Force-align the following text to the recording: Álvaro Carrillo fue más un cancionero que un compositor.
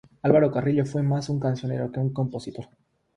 Álvaro 0.23 0.49
Carrillo 0.49 0.83
fue 0.83 1.03
más 1.03 1.29
un 1.29 1.39
cancionero 1.39 1.91
que 1.91 1.99
un 1.99 2.11
compositor. 2.11 2.67